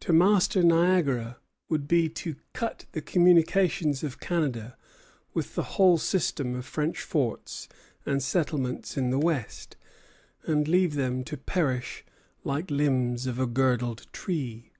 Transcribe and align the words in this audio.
To 0.00 0.14
master 0.14 0.62
Niagara 0.62 1.36
would 1.68 1.86
be 1.86 2.08
to 2.08 2.36
cut 2.54 2.86
the 2.92 3.02
communications 3.02 4.02
of 4.02 4.18
Canada 4.18 4.74
with 5.34 5.54
the 5.54 5.62
whole 5.76 5.98
system 5.98 6.54
of 6.54 6.64
French 6.64 7.02
forts 7.02 7.68
and 8.06 8.22
settlements 8.22 8.96
in 8.96 9.10
the 9.10 9.18
West, 9.18 9.76
and 10.44 10.66
leave 10.66 10.94
them 10.94 11.22
to 11.24 11.36
perish 11.36 12.06
like 12.42 12.70
limbs 12.70 13.26
of 13.26 13.38
a 13.38 13.46
girdled 13.46 14.10
tree. 14.14 14.72